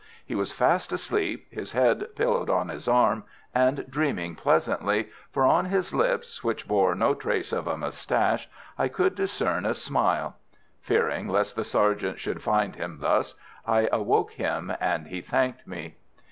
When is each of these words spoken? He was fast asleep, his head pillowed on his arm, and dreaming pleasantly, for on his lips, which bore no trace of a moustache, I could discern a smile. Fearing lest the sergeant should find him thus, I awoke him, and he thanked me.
He 0.25 0.33
was 0.33 0.51
fast 0.51 0.91
asleep, 0.91 1.45
his 1.51 1.73
head 1.73 2.07
pillowed 2.15 2.49
on 2.49 2.69
his 2.69 2.87
arm, 2.87 3.23
and 3.53 3.85
dreaming 3.87 4.33
pleasantly, 4.33 5.09
for 5.31 5.43
on 5.45 5.65
his 5.65 5.93
lips, 5.93 6.43
which 6.43 6.67
bore 6.67 6.95
no 6.95 7.13
trace 7.13 7.53
of 7.53 7.67
a 7.67 7.77
moustache, 7.77 8.49
I 8.79 8.87
could 8.87 9.13
discern 9.13 9.63
a 9.63 9.75
smile. 9.75 10.37
Fearing 10.81 11.27
lest 11.27 11.55
the 11.55 11.63
sergeant 11.63 12.19
should 12.19 12.41
find 12.41 12.75
him 12.77 12.97
thus, 12.99 13.35
I 13.63 13.89
awoke 13.91 14.31
him, 14.31 14.73
and 14.81 15.05
he 15.05 15.21
thanked 15.21 15.67
me. 15.67 15.97